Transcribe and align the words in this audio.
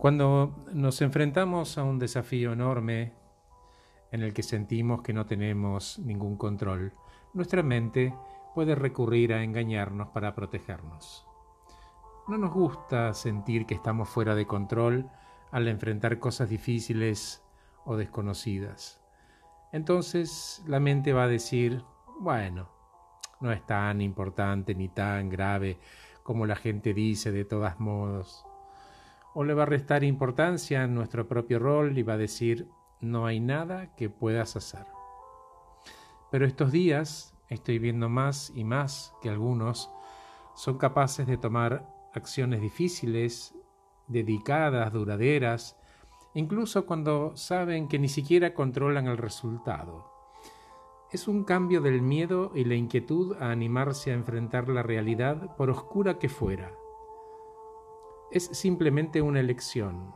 Cuando 0.00 0.64
nos 0.72 1.02
enfrentamos 1.02 1.76
a 1.76 1.84
un 1.84 1.98
desafío 1.98 2.54
enorme 2.54 3.12
en 4.10 4.22
el 4.22 4.32
que 4.32 4.42
sentimos 4.42 5.02
que 5.02 5.12
no 5.12 5.26
tenemos 5.26 5.98
ningún 5.98 6.38
control, 6.38 6.94
nuestra 7.34 7.62
mente 7.62 8.14
puede 8.54 8.74
recurrir 8.74 9.34
a 9.34 9.44
engañarnos 9.44 10.08
para 10.08 10.34
protegernos. 10.34 11.26
No 12.28 12.38
nos 12.38 12.50
gusta 12.50 13.12
sentir 13.12 13.66
que 13.66 13.74
estamos 13.74 14.08
fuera 14.08 14.34
de 14.34 14.46
control 14.46 15.10
al 15.50 15.68
enfrentar 15.68 16.18
cosas 16.18 16.48
difíciles 16.48 17.44
o 17.84 17.94
desconocidas. 17.98 19.02
Entonces 19.70 20.64
la 20.66 20.80
mente 20.80 21.12
va 21.12 21.24
a 21.24 21.28
decir, 21.28 21.84
bueno, 22.20 22.70
no 23.42 23.52
es 23.52 23.66
tan 23.66 24.00
importante 24.00 24.74
ni 24.74 24.88
tan 24.88 25.28
grave 25.28 25.78
como 26.22 26.46
la 26.46 26.56
gente 26.56 26.94
dice 26.94 27.32
de 27.32 27.44
todas 27.44 27.78
modos 27.80 28.46
o 29.34 29.44
le 29.44 29.54
va 29.54 29.62
a 29.62 29.66
restar 29.66 30.04
importancia 30.04 30.82
en 30.82 30.94
nuestro 30.94 31.28
propio 31.28 31.58
rol 31.58 31.96
y 31.96 32.02
va 32.02 32.14
a 32.14 32.18
decir, 32.18 32.68
no 33.00 33.26
hay 33.26 33.40
nada 33.40 33.94
que 33.94 34.10
puedas 34.10 34.56
hacer. 34.56 34.86
Pero 36.30 36.46
estos 36.46 36.72
días 36.72 37.34
estoy 37.48 37.78
viendo 37.78 38.08
más 38.08 38.52
y 38.54 38.64
más 38.64 39.14
que 39.22 39.28
algunos 39.28 39.90
son 40.54 40.78
capaces 40.78 41.26
de 41.26 41.36
tomar 41.36 41.86
acciones 42.12 42.60
difíciles, 42.60 43.54
dedicadas, 44.08 44.92
duraderas, 44.92 45.76
incluso 46.34 46.86
cuando 46.86 47.36
saben 47.36 47.88
que 47.88 47.98
ni 47.98 48.08
siquiera 48.08 48.52
controlan 48.54 49.06
el 49.06 49.16
resultado. 49.16 50.10
Es 51.12 51.26
un 51.26 51.44
cambio 51.44 51.80
del 51.80 52.02
miedo 52.02 52.52
y 52.54 52.64
la 52.64 52.74
inquietud 52.74 53.36
a 53.40 53.50
animarse 53.50 54.10
a 54.10 54.14
enfrentar 54.14 54.68
la 54.68 54.82
realidad 54.82 55.56
por 55.56 55.70
oscura 55.70 56.18
que 56.18 56.28
fuera 56.28 56.70
es 58.30 58.46
simplemente 58.46 59.22
una 59.22 59.40
elección. 59.40 60.14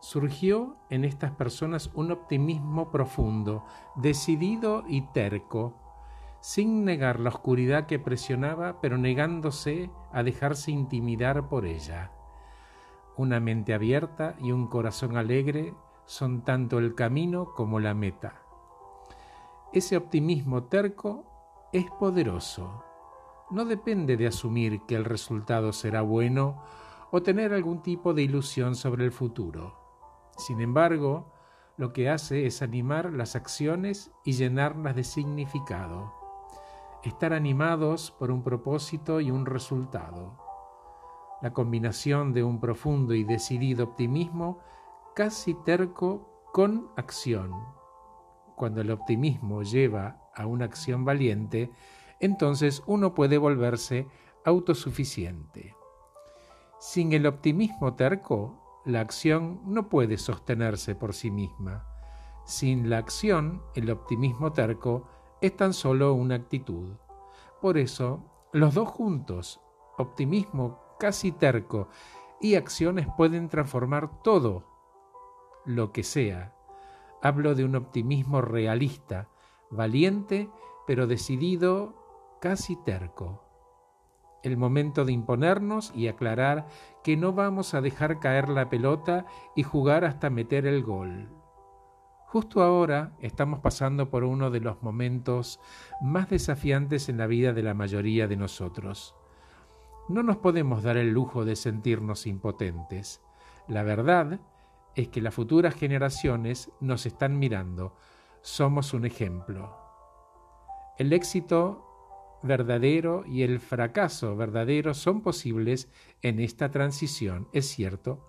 Surgió 0.00 0.76
en 0.88 1.04
estas 1.04 1.32
personas 1.32 1.90
un 1.94 2.10
optimismo 2.10 2.90
profundo, 2.90 3.64
decidido 3.96 4.84
y 4.88 5.02
terco, 5.12 5.74
sin 6.40 6.84
negar 6.84 7.20
la 7.20 7.28
oscuridad 7.28 7.86
que 7.86 7.98
presionaba, 7.98 8.80
pero 8.80 8.96
negándose 8.96 9.90
a 10.12 10.22
dejarse 10.22 10.70
intimidar 10.70 11.48
por 11.48 11.66
ella. 11.66 12.12
Una 13.16 13.40
mente 13.40 13.74
abierta 13.74 14.36
y 14.40 14.52
un 14.52 14.66
corazón 14.66 15.18
alegre 15.18 15.74
son 16.06 16.42
tanto 16.42 16.78
el 16.78 16.94
camino 16.94 17.52
como 17.54 17.78
la 17.78 17.92
meta. 17.92 18.42
Ese 19.72 19.96
optimismo 19.96 20.64
terco 20.64 21.68
es 21.72 21.90
poderoso. 21.90 22.82
No 23.50 23.64
depende 23.66 24.16
de 24.16 24.26
asumir 24.26 24.80
que 24.86 24.94
el 24.94 25.04
resultado 25.04 25.72
será 25.72 26.00
bueno 26.00 26.62
o 27.10 27.22
tener 27.22 27.52
algún 27.52 27.82
tipo 27.82 28.14
de 28.14 28.22
ilusión 28.22 28.74
sobre 28.74 29.04
el 29.04 29.12
futuro. 29.12 29.76
Sin 30.36 30.60
embargo, 30.60 31.32
lo 31.76 31.92
que 31.92 32.08
hace 32.08 32.46
es 32.46 32.62
animar 32.62 33.12
las 33.12 33.36
acciones 33.36 34.12
y 34.24 34.32
llenarlas 34.32 34.94
de 34.96 35.04
significado. 35.04 36.12
Estar 37.02 37.32
animados 37.32 38.10
por 38.10 38.30
un 38.30 38.42
propósito 38.42 39.20
y 39.20 39.30
un 39.30 39.46
resultado. 39.46 40.36
La 41.42 41.52
combinación 41.52 42.34
de 42.34 42.44
un 42.44 42.60
profundo 42.60 43.14
y 43.14 43.24
decidido 43.24 43.84
optimismo 43.84 44.58
casi 45.14 45.54
terco 45.54 46.44
con 46.52 46.90
acción. 46.96 47.52
Cuando 48.56 48.82
el 48.82 48.90
optimismo 48.90 49.62
lleva 49.62 50.28
a 50.34 50.44
una 50.44 50.66
acción 50.66 51.06
valiente, 51.06 51.70
entonces 52.20 52.82
uno 52.86 53.14
puede 53.14 53.38
volverse 53.38 54.06
autosuficiente. 54.44 55.79
Sin 56.80 57.12
el 57.12 57.26
optimismo 57.26 57.92
terco, 57.92 58.80
la 58.86 59.00
acción 59.00 59.60
no 59.66 59.90
puede 59.90 60.16
sostenerse 60.16 60.94
por 60.94 61.12
sí 61.12 61.30
misma. 61.30 61.84
Sin 62.46 62.88
la 62.88 62.96
acción, 62.96 63.62
el 63.74 63.90
optimismo 63.90 64.54
terco 64.54 65.06
es 65.42 65.54
tan 65.54 65.74
solo 65.74 66.14
una 66.14 66.36
actitud. 66.36 66.94
Por 67.60 67.76
eso, 67.76 68.24
los 68.54 68.72
dos 68.72 68.88
juntos, 68.88 69.60
optimismo 69.98 70.80
casi 70.98 71.32
terco 71.32 71.88
y 72.40 72.54
acciones 72.54 73.06
pueden 73.14 73.50
transformar 73.50 74.22
todo 74.22 74.64
lo 75.66 75.92
que 75.92 76.02
sea. 76.02 76.56
Hablo 77.20 77.54
de 77.54 77.66
un 77.66 77.76
optimismo 77.76 78.40
realista, 78.40 79.28
valiente, 79.70 80.48
pero 80.86 81.06
decidido, 81.06 82.38
casi 82.40 82.74
terco 82.74 83.49
el 84.42 84.56
momento 84.56 85.04
de 85.04 85.12
imponernos 85.12 85.92
y 85.94 86.08
aclarar 86.08 86.66
que 87.02 87.16
no 87.16 87.32
vamos 87.32 87.74
a 87.74 87.80
dejar 87.80 88.20
caer 88.20 88.48
la 88.48 88.68
pelota 88.68 89.26
y 89.54 89.62
jugar 89.62 90.04
hasta 90.04 90.30
meter 90.30 90.66
el 90.66 90.82
gol. 90.82 91.28
Justo 92.26 92.62
ahora 92.62 93.12
estamos 93.20 93.58
pasando 93.58 94.08
por 94.08 94.22
uno 94.22 94.50
de 94.50 94.60
los 94.60 94.82
momentos 94.82 95.58
más 96.00 96.30
desafiantes 96.30 97.08
en 97.08 97.18
la 97.18 97.26
vida 97.26 97.52
de 97.52 97.64
la 97.64 97.74
mayoría 97.74 98.28
de 98.28 98.36
nosotros. 98.36 99.16
No 100.08 100.22
nos 100.22 100.36
podemos 100.36 100.82
dar 100.82 100.96
el 100.96 101.10
lujo 101.10 101.44
de 101.44 101.56
sentirnos 101.56 102.26
impotentes. 102.26 103.20
La 103.66 103.82
verdad 103.82 104.40
es 104.94 105.08
que 105.08 105.20
las 105.20 105.34
futuras 105.34 105.74
generaciones 105.74 106.70
nos 106.80 107.04
están 107.04 107.38
mirando. 107.38 107.96
Somos 108.42 108.94
un 108.94 109.06
ejemplo. 109.06 109.76
El 110.98 111.12
éxito 111.12 111.89
verdadero 112.42 113.24
y 113.26 113.42
el 113.42 113.60
fracaso 113.60 114.36
verdadero 114.36 114.94
son 114.94 115.22
posibles 115.22 115.90
en 116.22 116.40
esta 116.40 116.70
transición, 116.70 117.48
es 117.52 117.66
cierto, 117.66 118.26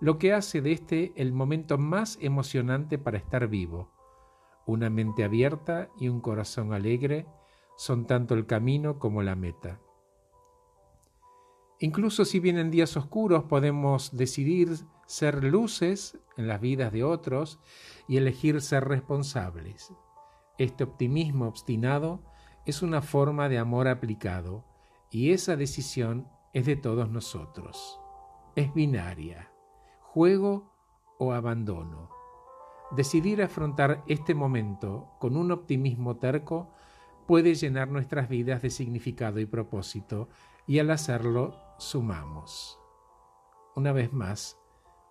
lo 0.00 0.18
que 0.18 0.32
hace 0.32 0.60
de 0.60 0.72
este 0.72 1.12
el 1.16 1.32
momento 1.32 1.78
más 1.78 2.18
emocionante 2.20 2.98
para 2.98 3.18
estar 3.18 3.48
vivo. 3.48 3.90
Una 4.66 4.90
mente 4.90 5.24
abierta 5.24 5.88
y 5.98 6.08
un 6.08 6.20
corazón 6.20 6.72
alegre 6.72 7.26
son 7.76 8.06
tanto 8.06 8.34
el 8.34 8.46
camino 8.46 8.98
como 8.98 9.22
la 9.22 9.34
meta. 9.34 9.80
Incluso 11.80 12.24
si 12.24 12.40
vienen 12.40 12.70
días 12.70 12.96
oscuros, 12.96 13.44
podemos 13.44 14.16
decidir 14.16 14.70
ser 15.06 15.44
luces 15.44 16.18
en 16.36 16.48
las 16.48 16.60
vidas 16.60 16.92
de 16.92 17.04
otros 17.04 17.58
y 18.08 18.16
elegir 18.16 18.60
ser 18.62 18.84
responsables. 18.84 19.92
Este 20.56 20.84
optimismo 20.84 21.46
obstinado 21.46 22.22
es 22.66 22.82
una 22.82 23.02
forma 23.02 23.48
de 23.48 23.58
amor 23.58 23.88
aplicado 23.88 24.64
y 25.10 25.32
esa 25.32 25.56
decisión 25.56 26.28
es 26.52 26.66
de 26.66 26.76
todos 26.76 27.10
nosotros. 27.10 28.00
Es 28.56 28.72
binaria, 28.72 29.50
juego 30.00 30.72
o 31.18 31.32
abandono. 31.32 32.10
Decidir 32.92 33.42
afrontar 33.42 34.02
este 34.06 34.34
momento 34.34 35.10
con 35.18 35.36
un 35.36 35.50
optimismo 35.50 36.16
terco 36.16 36.70
puede 37.26 37.54
llenar 37.54 37.88
nuestras 37.88 38.28
vidas 38.28 38.62
de 38.62 38.70
significado 38.70 39.40
y 39.40 39.46
propósito 39.46 40.28
y 40.66 40.78
al 40.78 40.90
hacerlo 40.90 41.56
sumamos. 41.78 42.78
Una 43.74 43.92
vez 43.92 44.12
más, 44.12 44.58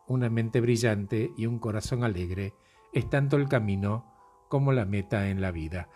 una 0.08 0.30
mente 0.30 0.62
brillante 0.62 1.32
y 1.38 1.46
un 1.46 1.60
corazón 1.60 2.04
alegre 2.04 2.54
es 2.94 3.10
tanto 3.10 3.38
el 3.38 3.50
camino 3.50 4.06
como 4.48 4.72
la 4.72 4.86
meta 4.86 5.30
en 5.30 5.42
la 5.42 5.52
vida. 5.52 5.90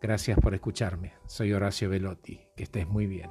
Gracias 0.00 0.38
por 0.38 0.54
escucharme. 0.54 1.14
Soy 1.26 1.52
Horacio 1.52 1.90
Velotti. 1.90 2.40
Que 2.56 2.62
estés 2.62 2.86
muy 2.86 3.06
bien. 3.06 3.30